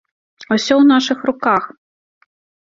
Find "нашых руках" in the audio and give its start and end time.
0.93-1.69